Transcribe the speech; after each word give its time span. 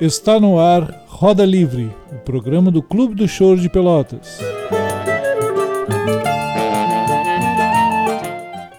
Está 0.00 0.38
no 0.38 0.60
ar 0.60 1.04
Roda 1.08 1.44
Livre, 1.44 1.92
o 2.12 2.18
programa 2.20 2.70
do 2.70 2.80
Clube 2.80 3.16
do 3.16 3.26
Choro 3.26 3.60
de 3.60 3.68
Pelotas. 3.68 4.38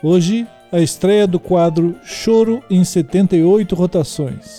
Hoje, 0.01 0.47
a 0.71 0.79
estreia 0.79 1.27
do 1.27 1.37
quadro 1.37 1.93
Choro 2.05 2.63
em 2.69 2.85
78 2.85 3.75
Rotações. 3.75 4.58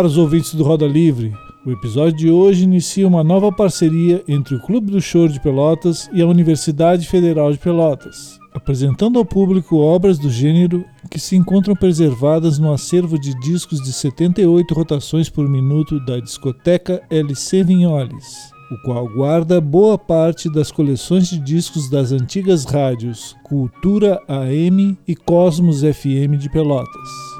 Caros 0.00 0.16
ouvintes 0.16 0.54
do 0.54 0.64
Roda 0.64 0.86
Livre, 0.86 1.30
o 1.66 1.70
episódio 1.70 2.16
de 2.16 2.30
hoje 2.30 2.64
inicia 2.64 3.06
uma 3.06 3.22
nova 3.22 3.52
parceria 3.52 4.24
entre 4.26 4.54
o 4.54 4.60
Clube 4.62 4.90
do 4.90 4.98
Choro 4.98 5.30
de 5.30 5.38
Pelotas 5.38 6.08
e 6.10 6.22
a 6.22 6.26
Universidade 6.26 7.06
Federal 7.06 7.52
de 7.52 7.58
Pelotas, 7.58 8.40
apresentando 8.54 9.18
ao 9.18 9.26
público 9.26 9.76
obras 9.76 10.18
do 10.18 10.30
gênero 10.30 10.86
que 11.10 11.20
se 11.20 11.36
encontram 11.36 11.76
preservadas 11.76 12.58
no 12.58 12.72
acervo 12.72 13.20
de 13.20 13.38
discos 13.40 13.78
de 13.82 13.92
78 13.92 14.72
rotações 14.72 15.28
por 15.28 15.46
minuto 15.46 16.00
da 16.06 16.18
discoteca 16.18 17.02
LC 17.10 17.62
Vinholes, 17.62 18.54
o 18.72 18.82
qual 18.82 19.06
guarda 19.06 19.60
boa 19.60 19.98
parte 19.98 20.50
das 20.50 20.72
coleções 20.72 21.28
de 21.28 21.38
discos 21.38 21.90
das 21.90 22.10
antigas 22.10 22.64
rádios 22.64 23.36
Cultura 23.44 24.18
AM 24.26 24.96
e 25.06 25.14
Cosmos 25.14 25.82
FM 25.82 26.38
de 26.38 26.48
Pelotas. 26.48 27.39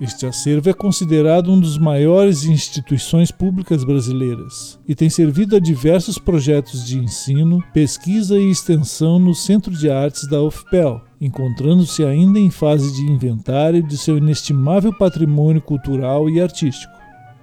Este 0.00 0.24
acervo 0.24 0.70
é 0.70 0.72
considerado 0.72 1.50
um 1.50 1.60
dos 1.60 1.76
maiores 1.76 2.44
instituições 2.44 3.30
públicas 3.30 3.82
brasileiras 3.82 4.78
e 4.86 4.94
tem 4.94 5.10
servido 5.10 5.56
a 5.56 5.58
diversos 5.58 6.18
projetos 6.18 6.86
de 6.86 6.98
ensino, 6.98 7.62
pesquisa 7.74 8.38
e 8.38 8.50
extensão 8.50 9.18
no 9.18 9.34
Centro 9.34 9.72
de 9.72 9.90
Artes 9.90 10.28
da 10.28 10.40
UFPEL, 10.40 11.02
encontrando-se 11.20 12.04
ainda 12.04 12.38
em 12.38 12.50
fase 12.50 12.94
de 12.94 13.10
inventário 13.10 13.82
de 13.82 13.98
seu 13.98 14.16
inestimável 14.16 14.92
patrimônio 14.92 15.60
cultural 15.60 16.30
e 16.30 16.40
artístico. 16.40 16.95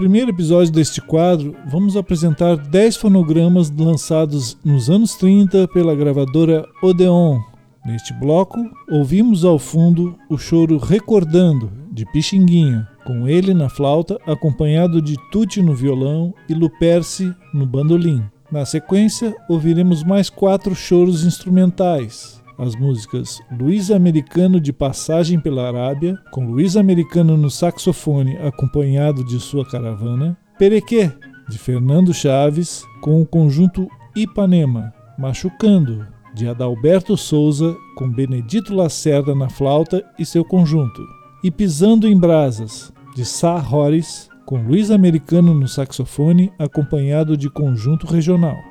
Primeiro 0.00 0.30
episódio 0.30 0.72
deste 0.72 0.98
quadro, 0.98 1.54
vamos 1.70 1.94
apresentar 1.94 2.56
10 2.56 2.96
fonogramas 2.96 3.70
lançados 3.70 4.56
nos 4.64 4.88
anos 4.88 5.14
30 5.16 5.68
pela 5.68 5.94
gravadora 5.94 6.66
Odeon, 6.82 7.38
Neste 7.84 8.14
bloco, 8.14 8.58
ouvimos 8.90 9.44
ao 9.44 9.58
fundo 9.58 10.16
o 10.30 10.38
choro 10.38 10.78
Recordando, 10.78 11.70
de 11.92 12.06
Pixinguinha, 12.06 12.88
com 13.04 13.28
ele 13.28 13.52
na 13.52 13.68
flauta, 13.68 14.18
acompanhado 14.26 15.02
de 15.02 15.16
Tuti 15.30 15.60
no 15.60 15.74
violão 15.74 16.32
e 16.48 16.54
Luperce 16.54 17.34
no 17.52 17.66
bandolim. 17.66 18.22
Na 18.50 18.64
sequência, 18.64 19.36
ouviremos 19.50 20.02
mais 20.02 20.30
quatro 20.30 20.74
choros 20.74 21.24
instrumentais. 21.24 22.39
As 22.60 22.76
músicas 22.76 23.40
Luiz 23.58 23.90
Americano 23.90 24.60
de 24.60 24.70
Passagem 24.70 25.40
pela 25.40 25.66
Arábia, 25.66 26.18
com 26.30 26.44
Luiz 26.44 26.76
Americano 26.76 27.34
no 27.34 27.48
saxofone 27.48 28.36
acompanhado 28.36 29.24
de 29.24 29.40
sua 29.40 29.64
caravana, 29.64 30.36
Perequê, 30.58 31.10
de 31.48 31.56
Fernando 31.56 32.12
Chaves, 32.12 32.84
com 33.00 33.22
o 33.22 33.24
conjunto 33.24 33.88
Ipanema, 34.14 34.92
Machucando, 35.18 36.06
de 36.34 36.46
Adalberto 36.46 37.16
Souza, 37.16 37.74
com 37.96 38.10
Benedito 38.10 38.74
Lacerda 38.74 39.34
na 39.34 39.48
flauta 39.48 40.04
e 40.18 40.26
seu 40.26 40.44
conjunto, 40.44 41.02
e 41.42 41.50
Pisando 41.50 42.06
em 42.06 42.18
Brasas, 42.18 42.92
de 43.16 43.24
Sá 43.24 43.56
Horis, 43.56 44.28
com 44.44 44.62
Luiz 44.62 44.90
Americano 44.90 45.54
no 45.54 45.66
saxofone, 45.66 46.52
acompanhado 46.58 47.38
de 47.38 47.48
conjunto 47.48 48.06
regional. 48.06 48.69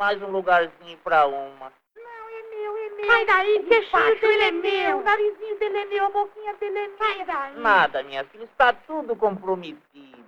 Mais 0.00 0.20
um 0.22 0.30
lugarzinho 0.30 0.96
pra 1.04 1.26
uma. 1.26 1.70
Não, 1.94 2.28
é 2.30 2.42
meu, 2.48 2.74
é 2.74 2.96
meu. 2.96 3.06
Sai 3.06 3.26
daí, 3.26 3.62
queixinho 3.68 4.20
dele 4.22 4.42
é 4.42 4.50
meu. 4.50 4.98
O 4.98 5.02
narizinho 5.04 5.58
dele 5.58 5.76
é 5.76 5.84
meu, 5.84 6.06
a 6.06 6.10
boquinha 6.10 6.54
dele 6.58 6.78
é 6.78 6.88
meu. 6.88 6.96
Sai 6.96 7.26
daí. 7.26 7.60
Nada, 7.60 8.02
minha 8.02 8.24
filha, 8.24 8.44
está 8.44 8.72
tudo 8.72 9.14
comprometido. 9.14 10.24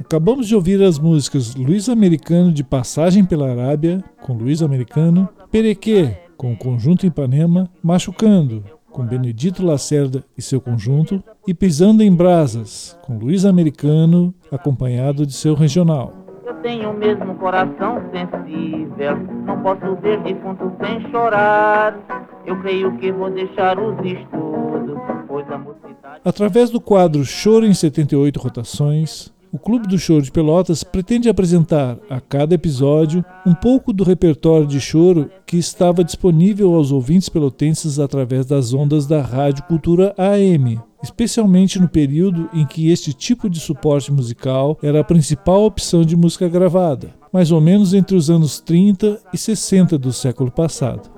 Acabamos 0.00 0.48
de 0.48 0.56
ouvir 0.56 0.82
as 0.82 0.98
músicas 0.98 1.54
Luiz 1.54 1.88
Americano 1.88 2.52
de 2.52 2.64
Passagem 2.64 3.24
pela 3.24 3.52
Arábia, 3.52 4.02
com 4.20 4.32
Luiz 4.32 4.62
Americano, 4.62 5.28
Perequê, 5.48 6.18
com 6.36 6.52
o 6.52 6.58
Conjunto 6.58 7.06
Ipanema, 7.06 7.70
Machucando, 7.80 8.64
com 8.92 9.04
Benedito 9.04 9.64
Lacerda 9.64 10.22
e 10.36 10.42
seu 10.42 10.60
conjunto, 10.60 11.22
e 11.46 11.54
Pisando 11.54 12.02
em 12.02 12.14
Brasas, 12.14 12.96
com 13.02 13.18
Luiz 13.18 13.44
Americano, 13.44 14.34
acompanhado 14.50 15.26
de 15.26 15.32
seu 15.32 15.54
regional. 15.54 16.12
Eu 16.46 16.54
tenho 16.56 16.90
o 16.90 16.96
mesmo 16.96 17.34
coração 17.36 18.00
sensível, 18.12 19.16
não 19.46 19.62
posso 19.62 19.96
ver 19.96 20.22
defunto 20.22 20.72
sem 20.80 21.10
chorar. 21.10 21.98
Eu 22.46 22.60
creio 22.60 22.96
que 22.98 23.10
vou 23.10 23.30
deixar 23.30 23.78
os 23.78 23.96
estudos, 24.04 24.98
pois 25.26 25.50
a 25.50 25.58
mocidade. 25.58 26.20
Através 26.24 26.70
do 26.70 26.80
quadro 26.80 27.24
Choro 27.24 27.66
em 27.66 27.74
78 27.74 28.38
Rotações, 28.38 29.32
o 29.52 29.58
Clube 29.58 29.86
do 29.86 29.98
Choro 29.98 30.22
de 30.22 30.32
Pelotas 30.32 30.82
pretende 30.82 31.28
apresentar 31.28 31.98
a 32.08 32.18
cada 32.18 32.54
episódio 32.54 33.22
um 33.46 33.54
pouco 33.54 33.92
do 33.92 34.02
repertório 34.02 34.66
de 34.66 34.80
choro 34.80 35.30
que 35.46 35.58
estava 35.58 36.02
disponível 36.02 36.74
aos 36.74 36.90
ouvintes 36.90 37.28
pelotenses 37.28 37.98
através 37.98 38.46
das 38.46 38.72
ondas 38.72 39.06
da 39.06 39.20
Rádio 39.20 39.64
Cultura 39.64 40.14
AM, 40.16 40.80
especialmente 41.02 41.78
no 41.78 41.86
período 41.86 42.48
em 42.54 42.64
que 42.64 42.90
este 42.90 43.12
tipo 43.12 43.50
de 43.50 43.60
suporte 43.60 44.10
musical 44.10 44.78
era 44.82 45.00
a 45.00 45.04
principal 45.04 45.64
opção 45.64 46.00
de 46.02 46.16
música 46.16 46.48
gravada, 46.48 47.10
mais 47.30 47.52
ou 47.52 47.60
menos 47.60 47.92
entre 47.92 48.16
os 48.16 48.30
anos 48.30 48.58
30 48.58 49.18
e 49.34 49.36
60 49.36 49.98
do 49.98 50.14
século 50.14 50.50
passado. 50.50 51.10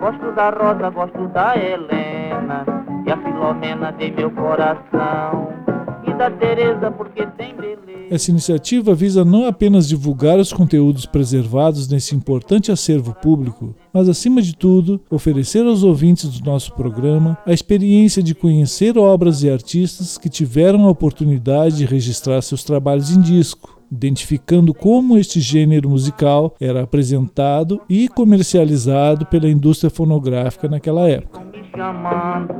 Gosto 0.00 0.34
da 0.34 0.50
Rosa, 0.50 0.90
gosto 0.90 1.28
da 1.28 1.54
Helena 1.54 2.64
e 3.06 3.10
a 3.10 3.16
Filomena 3.18 3.92
de 3.92 4.10
meu 4.10 4.30
coração 4.30 5.63
da 6.14 6.30
Teresa 6.30 6.90
porque 6.90 7.26
tem 7.26 7.54
beleza. 7.54 7.74
Essa 8.10 8.30
iniciativa 8.30 8.94
visa 8.94 9.24
não 9.24 9.46
apenas 9.46 9.88
divulgar 9.88 10.38
os 10.38 10.52
conteúdos 10.52 11.06
preservados 11.06 11.88
nesse 11.88 12.14
importante 12.14 12.70
acervo 12.70 13.14
público, 13.14 13.74
mas, 13.92 14.08
acima 14.08 14.42
de 14.42 14.54
tudo, 14.54 15.00
oferecer 15.10 15.64
aos 15.64 15.82
ouvintes 15.82 16.28
do 16.28 16.44
nosso 16.44 16.72
programa 16.74 17.38
a 17.46 17.52
experiência 17.52 18.22
de 18.22 18.34
conhecer 18.34 18.98
obras 18.98 19.42
e 19.42 19.50
artistas 19.50 20.18
que 20.18 20.28
tiveram 20.28 20.86
a 20.86 20.90
oportunidade 20.90 21.78
de 21.78 21.86
registrar 21.86 22.42
seus 22.42 22.62
trabalhos 22.62 23.10
em 23.10 23.20
disco, 23.20 23.73
identificando 23.94 24.74
como 24.74 25.16
este 25.16 25.40
gênero 25.40 25.88
musical 25.88 26.54
era 26.60 26.82
apresentado 26.82 27.80
e 27.88 28.08
comercializado 28.08 29.26
pela 29.26 29.48
indústria 29.48 29.90
fonográfica 29.90 30.68
naquela 30.68 31.08
época. 31.08 31.40
Me 31.52 31.64
chamando, 31.74 32.54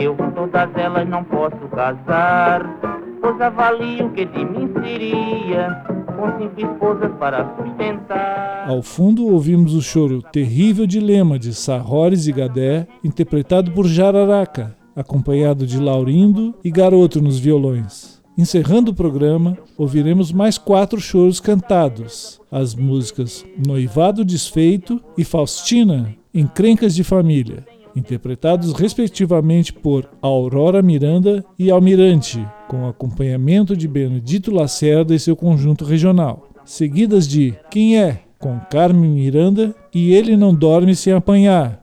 eu 0.00 0.14
com 0.14 0.30
todas 0.30 0.70
elas 0.76 1.08
não 1.08 1.24
posso 1.24 1.56
casar 1.74 2.98
pois 3.20 3.40
avalio 3.40 4.10
que 4.12 4.24
de 4.24 4.44
mim 4.44 4.70
seria 4.82 5.84
com 6.06 6.38
cinco 6.38 6.60
esposas 6.60 7.10
para 7.18 7.54
sustentar. 7.56 8.68
Ao 8.68 8.82
fundo 8.82 9.26
ouvimos 9.26 9.74
o 9.74 9.82
choro 9.82 10.22
Terrível 10.22 10.86
Dilema 10.86 11.38
de 11.38 11.54
Sarrores 11.54 12.26
e 12.26 12.32
Gadé, 12.32 12.86
interpretado 13.02 13.70
por 13.72 13.86
Jararaca, 13.86 14.76
acompanhado 14.94 15.66
de 15.66 15.78
Laurindo 15.78 16.54
e 16.64 16.70
Garoto 16.70 17.20
nos 17.20 17.38
violões. 17.38 18.17
Encerrando 18.38 18.92
o 18.92 18.94
programa, 18.94 19.58
ouviremos 19.76 20.30
mais 20.30 20.56
quatro 20.56 21.00
choros 21.00 21.40
cantados, 21.40 22.40
as 22.52 22.72
músicas 22.72 23.44
Noivado 23.66 24.24
Desfeito 24.24 25.00
e 25.18 25.24
Faustina, 25.24 26.14
Encrencas 26.32 26.94
de 26.94 27.02
Família, 27.02 27.66
interpretados 27.96 28.72
respectivamente 28.74 29.72
por 29.72 30.08
Aurora 30.22 30.80
Miranda 30.80 31.44
e 31.58 31.68
Almirante, 31.68 32.40
com 32.68 32.86
acompanhamento 32.86 33.76
de 33.76 33.88
Benedito 33.88 34.52
Lacerda 34.52 35.12
e 35.12 35.18
seu 35.18 35.34
conjunto 35.34 35.84
regional, 35.84 36.48
seguidas 36.64 37.26
de 37.26 37.56
Quem 37.72 37.98
é? 37.98 38.20
com 38.38 38.56
Carmen 38.70 39.10
Miranda 39.10 39.74
e 39.92 40.14
Ele 40.14 40.36
Não 40.36 40.54
Dorme 40.54 40.94
Sem 40.94 41.12
Apanhar, 41.12 41.82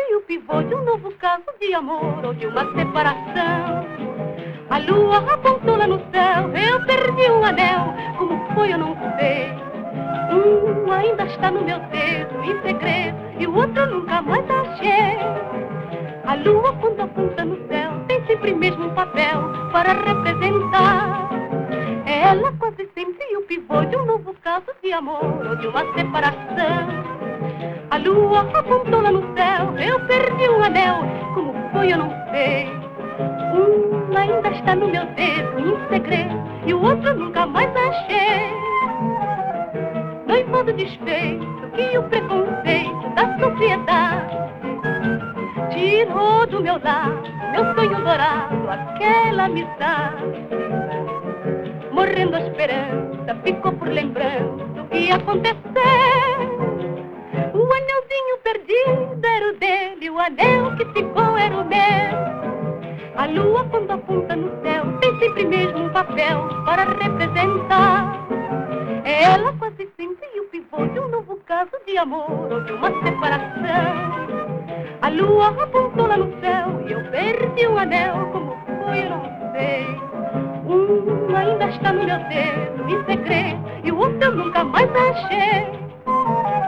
amor 1.81 2.23
ou 2.23 2.33
de 2.33 2.45
uma 2.45 2.63
separação. 2.73 3.85
A 4.69 4.77
lua 4.77 5.17
apontou 5.17 5.75
lá 5.75 5.87
no 5.87 5.99
céu, 6.11 6.49
eu 6.55 6.85
perdi 6.85 7.31
um 7.31 7.43
anel, 7.43 7.93
como 8.17 8.53
foi 8.53 8.71
eu 8.71 8.77
não 8.77 8.95
sei. 9.17 9.51
Um 10.31 10.91
ainda 10.91 11.23
está 11.23 11.51
no 11.51 11.63
meu 11.63 11.79
dedo, 11.79 12.43
em 12.43 12.61
segredo, 12.61 13.17
e 13.39 13.47
o 13.47 13.55
outro 13.55 13.85
nunca 13.87 14.21
mais 14.21 14.45
achei. 14.49 15.17
A 16.25 16.35
lua, 16.35 16.73
quando 16.79 17.01
aponta 17.01 17.43
no 17.43 17.67
céu, 17.67 17.91
tem 18.07 18.23
sempre 18.25 18.53
mesmo 18.53 18.85
um 18.85 18.93
papel 18.93 19.41
para 19.71 19.93
representar. 19.93 21.29
Ela 22.05 22.53
quase 22.53 22.87
sempre 22.93 23.37
o 23.37 23.41
pivô 23.41 23.83
de 23.85 23.97
um 23.97 24.05
novo 24.05 24.33
caso 24.41 24.67
de 24.81 24.93
amor 24.93 25.47
ou 25.49 25.55
de 25.55 25.67
uma 25.67 25.81
separação. 25.93 27.30
A 27.89 27.97
lua 27.97 28.41
apontou 28.41 29.01
lá 29.01 29.11
no 29.11 29.21
céu, 29.35 29.77
eu 29.77 29.99
perdi 30.07 30.49
um 30.49 30.63
anel, 30.63 31.03
como 31.33 31.53
foi 31.71 31.91
eu 31.91 31.97
não 31.97 32.09
sei. 32.31 32.67
Um 33.53 34.17
ainda 34.17 34.49
está 34.49 34.75
no 34.75 34.87
meu 34.87 35.05
dedo, 35.07 35.59
em 35.59 35.89
segredo, 35.89 36.41
e 36.65 36.73
o 36.73 36.81
outro 36.81 37.13
nunca 37.15 37.45
mais 37.45 37.69
achei. 37.75 38.51
Noivado 40.25 40.73
desfeito 40.73 41.45
que 41.73 41.97
o 41.97 42.03
preconceito 42.03 43.09
da 43.15 43.37
sociedade 43.39 44.37
tirou 45.71 46.47
do 46.47 46.61
meu 46.61 46.79
lar, 46.83 47.21
meu 47.51 47.75
sonho 47.75 48.03
dourado, 48.03 48.69
aquela 48.69 49.45
amizade. 49.45 50.47
Morrendo 51.91 52.35
a 52.35 52.41
esperança, 52.41 53.35
ficou 53.43 53.73
por 53.73 53.89
lembrança 53.89 54.81
o 54.81 54.87
que 54.87 55.11
aconteceu. 55.11 56.20
Anel 60.21 60.75
que 60.75 60.85
ficou 60.85 61.37
era 61.37 61.55
o 61.57 61.65
meu. 61.65 62.31
A 63.15 63.25
lua, 63.25 63.65
quando 63.65 63.91
aponta 63.91 64.35
no 64.35 64.49
céu, 64.61 64.85
tem 64.99 65.19
sempre 65.19 65.45
mesmo 65.45 65.85
um 65.85 65.89
papel 65.89 66.47
para 66.65 66.83
representar. 66.83 68.27
Ela 69.03 69.53
quase 69.53 69.89
sempre 69.97 70.39
o 70.39 70.45
pivô 70.45 70.85
de 70.87 70.99
um 70.99 71.07
novo 71.09 71.37
caso 71.45 71.71
de 71.85 71.97
amor 71.97 72.51
ou 72.51 72.63
de 72.63 72.71
uma 72.71 72.89
separação. 73.03 74.31
A 75.01 75.09
lua 75.09 75.49
apontou 75.49 76.07
lá 76.07 76.17
no 76.17 76.39
céu 76.39 76.83
e 76.87 76.91
eu 76.91 77.03
perdi 77.11 77.67
o 77.67 77.77
anel, 77.77 78.29
como 78.31 78.55
foi 78.65 79.03
eu 79.03 79.09
não 79.09 79.51
sei. 79.51 79.85
Um 80.65 81.35
ainda 81.35 81.65
está 81.65 81.91
no 81.91 82.03
meu 82.05 82.19
dedo, 82.29 82.89
em 82.89 83.05
segredo, 83.05 83.61
e 83.83 83.91
o 83.91 83.97
outro 83.97 84.23
eu 84.23 84.35
nunca 84.35 84.63
mais 84.63 84.89
achei. 84.95 86.60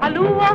A 0.00 0.08
lua 0.08 0.54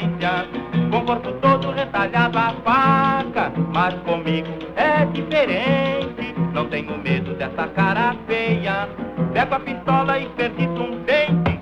corpo 1.11 1.33
todo 1.41 1.71
retalhado 1.71 2.37
a 2.37 2.53
faca, 2.63 3.51
mas 3.73 3.93
comigo 4.05 4.47
é 4.77 5.03
diferente, 5.07 6.33
não 6.53 6.67
tenho 6.67 6.97
medo 6.97 7.33
dessa 7.33 7.67
cara 7.67 8.15
feia. 8.27 8.87
Pego 9.33 9.55
a 9.55 9.59
pistola 9.59 10.19
e 10.19 10.25
perdito 10.29 10.81
um 10.81 11.03
dente, 11.03 11.59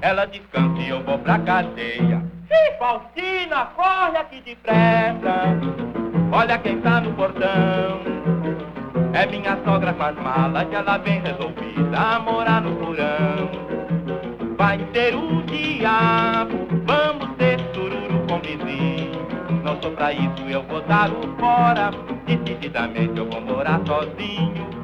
ela 0.00 0.24
descansa 0.24 0.80
e 0.80 0.88
eu 0.88 1.02
vou 1.02 1.18
pra 1.18 1.38
cadeia. 1.40 2.22
Ih, 2.50 2.78
Faustina, 2.78 3.66
corre 3.76 4.16
aqui 4.16 4.40
depressa, 4.40 5.58
olha 6.32 6.56
quem 6.56 6.80
tá 6.80 6.98
no 7.02 7.12
portão. 7.12 8.00
É 9.12 9.26
minha 9.26 9.58
sogra 9.62 9.92
com 9.92 10.02
as 10.04 10.16
malas, 10.16 10.72
ela 10.72 10.96
vem 10.98 11.20
resolvida 11.20 11.98
a 11.98 12.18
morar 12.18 12.62
no 12.62 12.74
porão. 12.76 13.50
Vai 14.56 14.78
ter 14.94 15.14
o 15.14 15.42
diabo, 15.42 16.66
vamos 16.86 17.36
ter 17.36 17.45
Não 19.64 19.80
sou 19.80 19.90
pra 19.92 20.12
isso, 20.12 20.42
eu 20.48 20.62
vou 20.64 20.82
dar 20.82 21.10
o 21.10 21.36
fora. 21.38 21.90
Decididamente 22.26 23.16
eu 23.16 23.28
vou 23.30 23.40
morar 23.40 23.80
sozinho. 23.86 24.75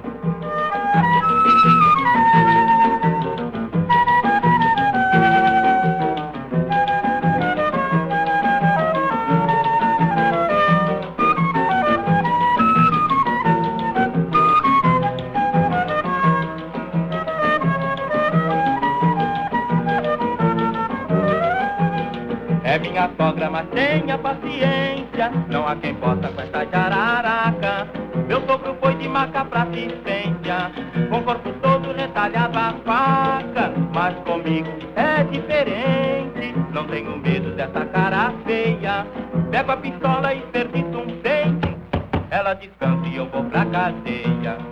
Mas 23.52 23.68
tenha 23.68 24.16
paciência, 24.16 25.30
não 25.50 25.68
há 25.68 25.76
quem 25.76 25.94
possa 25.96 26.28
com 26.28 26.40
essa 26.40 26.64
jararaca. 26.64 27.86
Meu 28.26 28.40
sogro 28.46 28.74
foi 28.80 28.94
de 28.94 29.06
maca 29.06 29.44
pra 29.44 29.64
assistência, 29.64 30.72
com 31.10 31.18
o 31.18 31.22
corpo 31.22 31.52
todo 31.60 31.92
retalhado 31.92 32.58
a 32.58 32.72
faca. 32.82 33.72
Mas 33.92 34.16
comigo 34.20 34.70
é 34.96 35.22
diferente, 35.24 36.54
não 36.72 36.86
tenho 36.86 37.18
medo 37.18 37.50
dessa 37.54 37.84
cara 37.84 38.32
feia. 38.46 39.06
Pego 39.50 39.72
a 39.72 39.76
pistola 39.76 40.32
e 40.32 40.42
serviço 40.50 40.98
um 40.98 41.06
dente, 41.20 41.76
ela 42.30 42.54
descansa 42.54 43.06
e 43.06 43.16
eu 43.16 43.26
vou 43.26 43.44
pra 43.44 43.66
cadeia. 43.66 44.71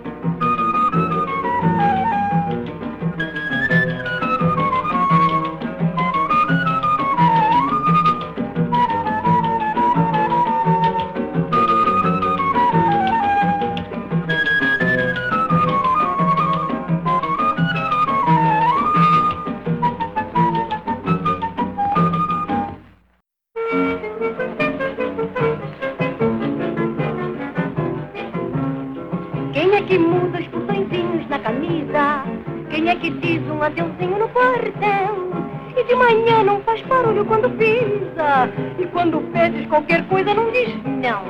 Quando 37.31 37.49
pisa. 37.57 38.49
E 38.77 38.85
quando 38.87 39.21
pedes 39.31 39.67
qualquer 39.67 40.05
coisa 40.07 40.33
não 40.33 40.51
diz 40.51 40.69
não. 40.83 41.23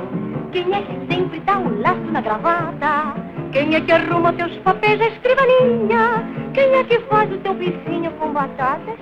Quem 0.50 0.74
é 0.74 0.82
que 0.82 1.14
sempre 1.14 1.40
dá 1.40 1.58
um 1.58 1.80
laço 1.80 2.10
na 2.10 2.20
gravata? 2.20 3.14
Quem 3.52 3.74
é 3.74 3.80
que 3.80 3.92
arruma 3.92 4.32
teus 4.32 4.56
papéis 4.58 4.98
na 4.98 5.06
escrivaninha? 5.08 6.24
Quem 6.52 6.74
é 6.74 6.84
que 6.84 6.98
faz 7.00 7.32
o 7.32 7.38
teu 7.38 7.54
bifinho 7.54 8.10
com 8.12 8.32
batatas? 8.32 8.98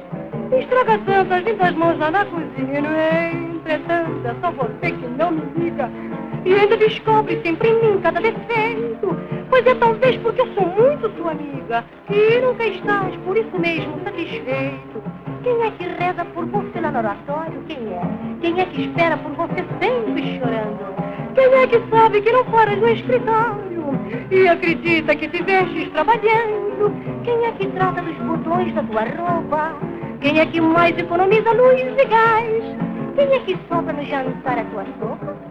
Estraga 0.58 0.98
tantas 0.98 1.44
lindas 1.44 1.74
mãos 1.74 1.98
lá 1.98 2.10
na 2.10 2.24
cozinha, 2.24 2.80
não 2.80 2.90
é? 2.90 3.32
Entretanto, 3.32 4.26
é 4.26 4.34
só 4.40 4.50
você 4.50 4.92
que 4.92 5.06
não 5.16 5.30
me 5.30 5.42
liga. 5.56 5.90
E 6.44 6.54
ainda 6.54 6.76
descobre 6.76 7.40
sempre 7.42 7.68
em 7.68 7.80
mim 7.82 8.00
cada 8.00 8.20
defeito. 8.20 9.16
Pois 9.50 9.66
é 9.66 9.74
talvez 9.74 10.16
porque 10.18 10.40
eu 10.40 10.54
sou 10.54 10.64
muito 10.64 11.10
sua 11.16 11.32
amiga. 11.32 11.84
E 12.08 12.38
nunca 12.38 12.64
estás 12.64 13.14
por 13.16 13.36
isso 13.36 13.58
mesmo 13.58 14.00
satisfeito. 14.04 15.02
Quem 15.42 15.62
é 15.62 15.70
que 15.72 15.84
reza 15.84 16.24
por 16.26 16.46
você 16.46 16.80
lá 16.80 16.92
no 16.92 16.98
oratório? 16.98 17.62
Quem 17.66 17.76
é? 17.76 18.00
Quem 18.40 18.60
é 18.60 18.64
que 18.66 18.82
espera 18.82 19.16
por 19.16 19.32
você 19.32 19.64
sempre 19.80 20.38
chorando? 20.38 20.94
Quem 21.34 21.52
é 21.52 21.66
que 21.66 21.90
sabe 21.90 22.22
que 22.22 22.32
não 22.32 22.44
foras 22.44 22.78
no 22.78 22.88
escritório? 22.88 23.70
E 24.30 24.48
acredita 24.48 25.16
que 25.16 25.28
te 25.28 25.42
vestes 25.42 25.90
trabalhando? 25.90 26.92
Quem 27.24 27.44
é 27.44 27.52
que 27.52 27.66
trata 27.68 28.02
dos 28.02 28.16
botões 28.18 28.72
da 28.72 28.82
tua 28.84 29.02
roupa? 29.02 29.74
Quem 30.20 30.38
é 30.38 30.46
que 30.46 30.60
mais 30.60 30.96
economiza 30.96 31.52
luz 31.52 31.80
e 31.80 32.04
gás? 32.04 32.76
Quem 33.16 33.32
é 33.34 33.38
que 33.40 33.58
sopra 33.68 33.92
no 33.92 34.04
jantar 34.04 34.58
a 34.58 34.64
tua 34.64 34.84
sopa? 35.00 35.49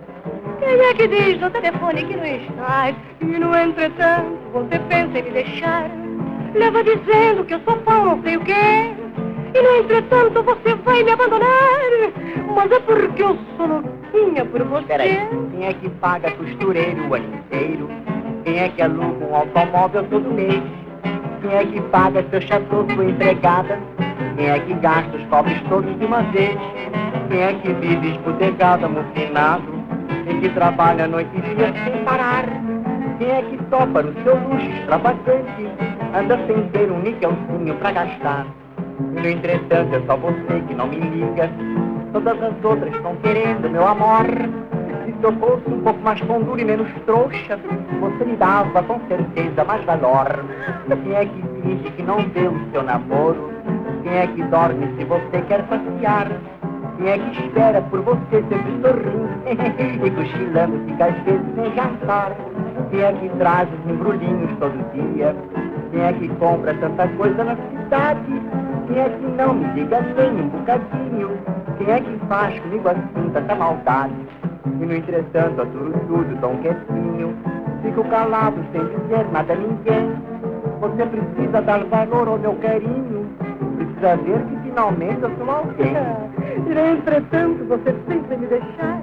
Quem 0.60 0.80
é 0.80 0.94
que 0.94 1.08
diz 1.08 1.40
no 1.40 1.50
telefone 1.50 2.04
que 2.04 2.16
não 2.16 2.26
estás? 2.26 2.96
E 3.22 3.26
no 3.26 3.56
entretanto 3.56 4.38
você 4.52 4.80
pensa 4.80 5.20
em 5.20 5.24
me 5.24 5.32
deixar? 5.32 5.90
Leva 6.54 6.84
dizendo 6.84 7.46
que 7.46 7.54
eu 7.54 7.62
sou 7.62 7.78
pau 7.78 8.06
não 8.06 8.22
sei 8.24 8.38
o 8.38 8.42
quê 8.42 8.94
e 9.54 9.62
no 9.62 9.84
entretanto 9.84 10.44
você 10.44 10.76
vai 10.76 11.04
me 11.04 11.12
abandonar. 11.12 11.48
Mas 12.56 12.72
é 12.72 12.80
porque 12.80 13.24
eu 13.24 13.38
sou 13.56 13.68
louquinha 13.68 14.46
por 14.46 14.64
você. 14.64 14.86
Peraí, 14.86 15.28
quem 15.52 15.66
é 15.66 15.74
que 15.74 15.90
paga 15.90 16.32
costureiro 16.32 17.08
o 17.08 17.14
ano 17.14 17.36
inteiro? 17.36 17.90
Quem 18.44 18.60
é 18.60 18.70
que 18.70 18.82
aluga 18.82 19.26
um 19.26 19.36
automóvel 19.36 20.04
todo 20.10 20.30
mês? 20.32 20.62
Quem 21.42 21.54
é 21.54 21.66
que 21.66 21.82
paga 21.90 22.26
seu 22.30 22.42
chateau, 22.42 22.86
sua 22.94 23.06
empregada? 23.06 23.80
Quem 24.36 24.50
é 24.50 24.60
que 24.60 24.74
gasta 24.74 25.16
os 25.16 25.24
pobres 25.26 25.62
todos 25.70 25.98
de 25.98 26.06
uma 26.06 26.22
vez? 26.24 26.58
Quem 27.30 27.42
é 27.42 27.54
que 27.54 27.74
vive 27.74 28.12
esbudegado, 28.12 28.86
amofinado? 28.86 29.79
Quem 30.26 30.42
que 30.42 30.50
trabalha 30.50 31.08
noite 31.08 31.30
e 31.36 31.42
dia 31.56 31.74
sem 31.84 32.04
parar? 32.04 32.46
Quem 33.18 33.32
é 33.32 33.42
que 33.42 33.58
topa 33.66 34.02
no 34.02 34.14
seu 34.24 34.36
luxo 34.36 34.70
extravagante? 34.70 35.70
Anda 36.16 36.38
sem 36.48 36.70
ter 36.70 36.92
um 36.92 37.00
níquelzinho 37.00 37.76
pra 37.76 37.92
gastar. 37.92 38.46
No 39.00 39.28
entretanto, 39.28 39.96
é 39.96 40.02
só 40.06 40.18
você 40.18 40.62
que 40.68 40.74
não 40.74 40.88
me 40.88 41.00
liga. 41.00 41.50
Todas 42.12 42.42
as 42.42 42.64
outras 42.64 42.94
estão 42.96 43.16
querendo 43.18 43.70
meu 43.70 43.88
amor. 43.88 44.26
Se 45.20 45.26
eu 45.26 45.34
fosse 45.34 45.70
um 45.70 45.82
pouco 45.82 46.00
mais 46.02 46.22
pão 46.22 46.42
e 46.58 46.64
menos 46.64 46.88
trouxa, 47.06 47.60
você 48.00 48.26
me 48.26 48.38
dava 48.38 48.82
com 48.84 49.00
certeza 49.08 49.64
mais 49.66 49.84
valor. 49.84 50.46
Quem 51.04 51.14
é 51.14 51.26
que 51.26 51.44
finge 51.62 51.92
que 51.92 52.04
não 52.04 52.18
vê 52.30 52.48
o 52.48 52.72
seu 52.72 52.84
namoro? 52.84 53.52
Quem 54.04 54.14
é 54.14 54.28
que 54.28 54.42
dorme 54.44 54.88
se 54.98 55.04
você 55.04 55.42
quer 55.48 55.64
passear? 55.64 56.32
Quem 57.00 57.08
é 57.08 57.18
que 57.18 57.46
espera 57.46 57.82
por 57.84 58.02
você 58.02 58.44
sempre 58.50 58.82
sorrindo 58.82 59.30
e 60.06 60.12
cochilando 60.12 60.86
fica 60.86 61.06
às 61.06 61.16
vezes 61.24 61.56
sem 61.56 61.74
jantar? 61.74 62.36
Quem 62.92 63.02
é 63.02 63.14
que 63.14 63.30
traz 63.38 63.70
os 63.72 63.90
embrulhinhos 63.90 64.52
todo 64.60 64.92
dia? 64.92 65.34
Quem 65.92 66.02
é 66.02 66.12
que 66.12 66.28
compra 66.28 66.74
tanta 66.74 67.08
coisa 67.08 67.42
na 67.42 67.56
cidade? 67.56 68.42
Quem 68.88 69.00
é 69.00 69.10
que 69.10 69.28
não 69.28 69.54
me 69.54 69.66
diga 69.76 70.02
nem 70.02 70.42
um 70.42 70.50
bocadinho? 70.50 71.30
Quem 71.78 71.90
é 71.90 72.02
que 72.02 72.20
faz 72.28 72.60
comigo 72.60 72.90
assim 72.90 73.30
tanta 73.32 73.56
maldade? 73.56 74.16
E 74.66 74.86
no 74.86 74.94
entretanto 74.94 75.62
aturo 75.62 75.94
tudo 76.06 76.38
tão 76.42 76.58
quietinho 76.58 77.34
Fico 77.82 78.04
calado 78.10 78.58
sem 78.74 78.82
dizer 78.82 79.26
nada 79.32 79.54
a 79.54 79.56
ninguém 79.56 80.12
Você 80.82 81.06
precisa 81.06 81.62
dar 81.62 81.82
valor 81.86 82.28
ao 82.28 82.38
meu 82.38 82.56
carinho 82.56 83.26
Precisa 83.78 84.18
ver 84.18 84.42
que 84.48 84.58
finalmente 84.64 85.22
eu 85.22 85.32
sou 85.38 85.50
alguém 85.50 85.96
E 86.70 86.72
entretanto 86.72 87.66
você 87.66 87.92
sempre 88.08 88.38
me 88.38 88.46
deixar. 88.46 89.02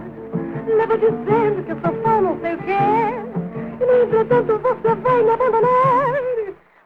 Leva 0.68 0.96
dizendo 0.98 1.64
que 1.64 1.72
eu 1.72 1.81
sou 1.81 2.00
só 2.00 2.20
não 2.20 2.38
sei 2.38 2.55
o 2.55 2.59
quê. 2.59 2.79
E 3.81 3.85
no 3.85 4.05
entretanto 4.05 4.59
você 4.61 4.94
vai 4.94 5.22
me 5.24 5.31
abandonar. 5.31 6.14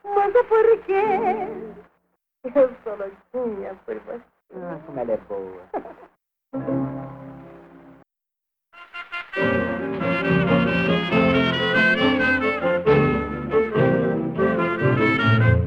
Mas 0.05 0.35
é 0.35 0.43
porque 0.43 0.95
Eu 2.55 2.71
sou 2.83 2.97
louquinha 2.97 3.75
por 3.85 3.95
você. 4.01 4.23
Ah, 4.55 4.81
como 4.87 5.01
ela 5.01 5.13
é 5.13 5.17
boa. 5.19 5.63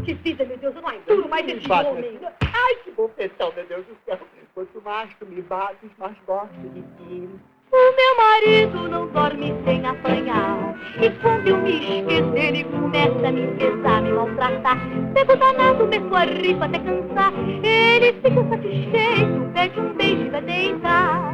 Que 0.03 0.13
vida, 0.15 0.43
meu 0.43 0.57
Deus, 0.57 0.75
eu 0.75 0.81
não 0.81 0.89
aturo 0.89 1.29
mais 1.29 1.47
esse 1.47 1.71
homem. 1.71 2.19
Ai, 2.41 2.75
que 2.83 2.91
confessão, 2.93 3.53
meu 3.53 3.65
Deus 3.67 3.85
do 3.85 3.95
céu. 4.05 4.19
Quanto 4.53 4.81
mais 4.83 5.09
tu 5.17 5.25
me 5.25 5.41
bates, 5.41 5.89
mais 5.97 6.15
gosto 6.27 6.53
de 6.75 6.81
ti. 6.81 7.27
O 7.71 7.95
meu 7.95 8.17
marido 8.17 8.87
não 8.87 9.07
dorme 9.07 9.51
sem 9.65 9.83
apanhar. 9.83 10.75
E 11.01 11.09
quando 11.21 11.47
eu 11.47 11.57
me 11.57 11.71
esqueço, 11.71 12.35
ele 12.35 12.63
começa 12.65 13.27
a 13.27 13.31
me 13.31 13.47
pesar, 13.57 14.03
me 14.03 14.11
maltratar. 14.11 14.77
Pego 15.15 15.35
danado, 15.37 15.87
meto 15.87 16.15
a 16.15 16.25
ripa 16.25 16.65
até 16.65 16.77
cansar. 16.77 17.33
Ele 17.63 18.13
fica 18.13 18.47
satisfeito, 18.49 19.53
pede 19.55 19.79
um 19.79 19.93
beijo 19.95 20.29
pra 20.29 20.39
deitar. 20.41 21.33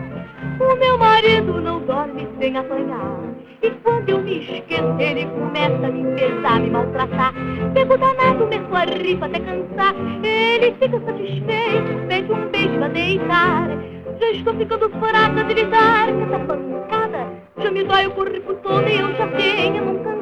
O 0.61 0.75
meu 0.77 0.97
marido 0.97 1.59
não 1.59 1.81
dorme 1.81 2.25
sem 2.39 2.55
apanhar. 2.57 3.28
E 3.61 3.69
quando 3.83 4.09
eu 4.09 4.21
me 4.21 4.39
esqueço, 4.39 4.95
ele 4.99 5.25
começa 5.25 5.87
a 5.87 5.91
me 5.91 6.15
pesar, 6.15 6.61
me 6.61 6.69
maltratar. 6.69 7.33
Pego 7.73 7.97
danado, 7.97 8.47
meto 8.47 8.73
a 8.73 8.85
ripa 8.85 9.25
até 9.25 9.39
cansar. 9.39 9.93
Ele 10.23 10.71
fica 10.79 10.99
satisfeito, 11.01 12.07
pede 12.07 12.31
um 12.31 12.49
beijo 12.49 12.77
pra 12.77 12.87
deitar. 12.87 13.69
Já 14.19 14.31
estou 14.31 14.53
ficando 14.53 14.89
fraca 14.89 15.43
de 15.43 15.53
lidar 15.53 16.07
com 16.07 16.23
essa 16.23 16.39
pancada. 16.39 17.27
Já 17.57 17.71
me 17.71 17.83
dói 17.83 18.07
o 18.07 18.11
corpo 18.11 18.53
todo 18.55 18.87
e 18.87 18.99
eu 18.99 19.13
já 19.15 19.27
tenho 19.27 19.81
a 19.81 19.85
mão 19.85 19.95
cansada. 20.03 20.18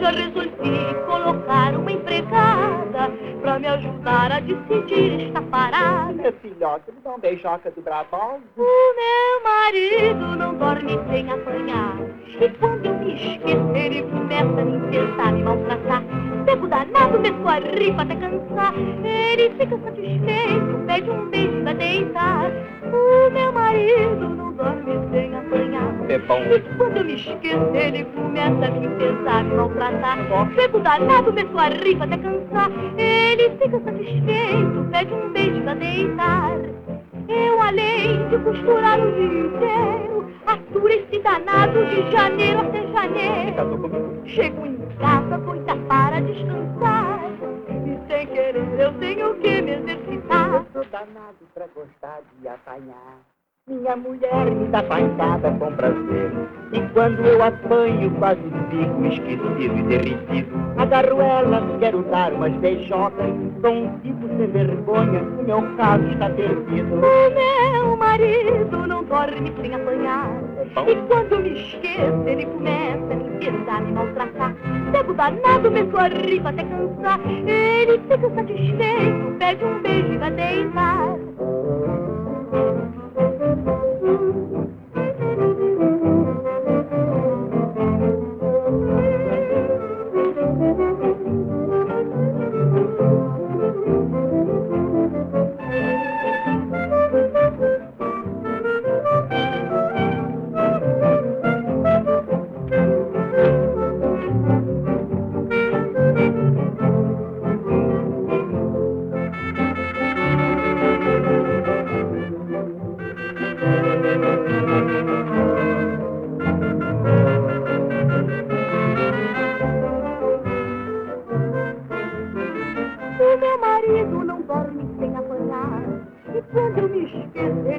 Já 0.00 0.10
resolvi 0.12 0.94
colocar 1.04 1.74
uma 1.74 1.92
empregada 1.92 3.12
pra 3.42 3.58
me 3.58 3.66
ajudar 3.66 4.32
a 4.32 4.40
decidir 4.40 5.26
esta 5.26 5.42
parada. 5.42 6.12
Meu 6.14 6.32
filhote, 6.32 6.90
me 6.90 7.00
dá 7.04 7.10
um 7.10 7.18
beijoca 7.20 7.70
do 7.70 7.82
Bravosa. 7.82 8.40
O 8.56 8.94
meu 8.96 9.42
marido 9.44 10.36
não 10.36 10.54
dorme 10.54 10.98
sem 11.10 11.30
apanhar. 11.30 11.98
E 12.40 12.48
quando 12.58 12.86
eu 12.86 12.94
me 12.94 13.14
esqueço, 13.14 13.74
ele 13.74 14.02
começa 14.04 14.60
a 14.60 14.64
me 14.64 14.90
pensar, 14.90 15.32
me 15.32 15.42
maltratar. 15.42 16.02
Pego 16.46 16.66
danado, 16.66 17.20
meto 17.20 17.48
a 17.48 17.58
ripa 17.58 18.02
até 18.02 18.16
cansar. 18.16 18.74
Ele 19.04 19.50
fica 19.50 19.78
satisfeito, 19.84 20.86
pede 20.86 21.10
um 21.10 21.28
beijo 21.28 21.62
pra 21.62 21.72
deitar. 21.74 22.50
O 22.84 23.30
meu 23.30 23.52
marido 23.52 24.28
não 24.30 24.52
dorme 24.54 25.10
sem 25.12 25.29
É. 26.10 26.14
E 26.14 26.60
quando 26.76 26.96
eu 26.96 27.04
me 27.04 27.14
esqueço, 27.14 27.72
ele 27.72 28.04
começa 28.06 28.66
a 28.66 28.70
me 28.72 28.88
pensar, 28.96 29.44
me 29.44 29.54
maltratar. 29.54 30.18
Pego 30.56 30.80
danado, 30.80 31.32
meto 31.32 31.56
a 31.56 31.68
ripa 31.68 32.02
até 32.04 32.18
cansar. 32.18 32.68
Ele 32.98 33.50
fica 33.50 33.80
satisfeito, 33.80 34.88
pede 34.90 35.14
um 35.14 35.32
beijo 35.32 35.62
pra 35.62 35.74
deitar. 35.74 36.50
Eu, 37.28 37.62
além 37.62 38.28
de 38.28 38.38
costurar 38.38 38.98
o 38.98 39.12
dia 39.12 39.40
inteiro, 39.40 40.32
aturo 40.46 40.88
esse 40.88 41.20
danado 41.20 41.86
de 41.86 42.10
janeiro 42.10 42.58
até 42.58 42.88
janeiro. 42.88 44.26
Chego 44.26 44.66
em 44.66 44.78
casa, 44.98 45.38
doida 45.38 45.76
para 45.76 46.20
descansar. 46.22 47.20
E 47.86 48.12
sem 48.12 48.26
querer 48.26 48.80
eu 48.80 48.92
tenho 48.94 49.34
que 49.36 49.62
me 49.62 49.70
exercitar. 49.74 50.54
Eu 50.54 50.66
sou 50.72 50.84
danado 50.90 51.36
pra 51.54 51.68
gostar 51.68 52.20
de 52.40 52.48
apanhar. 52.48 53.29
Minha 53.70 53.94
mulher 53.94 54.50
me 54.50 54.66
dá 54.66 54.82
pancada 54.82 55.48
com 55.52 55.72
prazer. 55.76 56.32
E 56.72 56.80
quando 56.92 57.20
eu 57.20 57.40
apanho, 57.40 58.10
quase 58.18 58.40
fico 58.68 59.06
esquecido 59.06 59.78
e 59.78 59.82
derretido. 59.84 60.50
Agarro 60.76 61.20
ela, 61.20 61.62
quero 61.78 62.02
dar 62.10 62.32
umas 62.32 62.52
beijocas. 62.54 63.30
Sou 63.60 63.72
um 63.72 63.96
tipo 64.00 64.26
sem 64.26 64.48
vergonha, 64.48 65.22
o 65.22 65.44
meu 65.44 65.76
caso 65.76 66.04
está 66.08 66.28
perdido. 66.30 66.96
O 66.96 67.80
meu 67.80 67.96
marido 67.96 68.88
não 68.88 69.04
dorme 69.04 69.52
sem 69.62 69.72
apanhar. 69.72 70.28
E 70.88 70.96
quando 71.06 71.40
me 71.40 71.52
esqueço, 71.52 72.22
ele 72.26 72.46
começa 72.46 73.12
a 73.12 73.16
me 73.16 73.30
pesar, 73.38 73.82
me 73.82 73.92
maltratar. 73.92 74.52
Pego 74.90 75.14
danado, 75.14 75.70
meto 75.70 75.96
a 75.96 76.08
ripa 76.08 76.48
até 76.48 76.64
cansar. 76.64 77.20
Ele 77.46 78.00
fica 78.00 78.34
satisfeito, 78.34 79.36
pede 79.38 79.64
um 79.64 79.80
beijo 79.80 80.12
e 80.12 80.18
vai 80.18 80.30
deitar. 80.32 81.16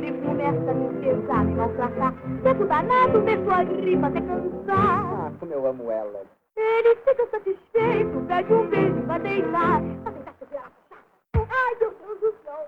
Ele 0.04 0.22
começa 0.22 0.72
a 0.72 0.74
me 0.74 1.00
pesar, 1.02 1.46
me 1.46 1.56
maltratar. 1.56 2.14
Pego 2.44 2.66
danado, 2.66 3.22
meto 3.22 3.50
a 3.52 3.62
ripa 3.62 4.08
até 4.08 4.22
cansar. 4.22 5.06
Ah, 5.14 5.32
como 5.40 5.54
eu 5.54 5.68
amo 5.68 5.92
ela. 5.92 6.24
Ele 6.58 6.96
fica 6.98 7.28
satisfeito, 7.28 8.26
pede 8.28 8.54
um 8.54 8.68
beijo 8.68 9.02
pra 9.06 9.18
deitar. 9.20 9.82
Pra 10.04 10.12
a 10.12 10.34
chata. 10.50 10.72
Ai, 11.36 11.76
meu 11.80 11.92
Deus 11.92 12.20
do 12.20 12.34
céu. 12.44 12.68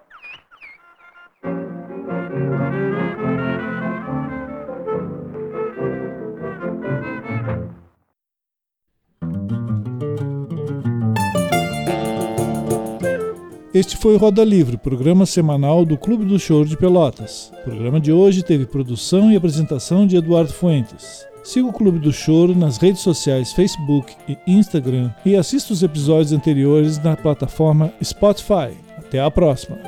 Este 13.73 13.97
foi 13.97 14.13
o 14.13 14.19
Roda 14.19 14.43
Livre, 14.43 14.77
programa 14.77 15.25
semanal 15.25 15.83
do 15.83 15.97
Clube 15.97 16.25
do 16.25 16.37
Choro 16.37 16.63
de 16.63 16.77
Pelotas. 16.77 17.51
O 17.61 17.63
programa 17.63 17.99
de 17.99 18.11
hoje 18.11 18.43
teve 18.43 18.67
produção 18.67 19.31
e 19.31 19.35
apresentação 19.35 20.05
de 20.05 20.15
Eduardo 20.15 20.53
Fuentes. 20.53 21.25
Siga 21.43 21.67
o 21.67 21.73
Clube 21.73 21.97
do 21.97 22.13
Choro 22.13 22.53
nas 22.53 22.77
redes 22.77 23.01
sociais 23.01 23.51
Facebook 23.51 24.13
e 24.29 24.37
Instagram 24.45 25.09
e 25.25 25.35
assista 25.35 25.73
os 25.73 25.81
episódios 25.81 26.31
anteriores 26.31 26.99
na 26.99 27.17
plataforma 27.17 27.91
Spotify. 28.03 28.77
Até 28.95 29.19
a 29.19 29.31
próxima! 29.31 29.79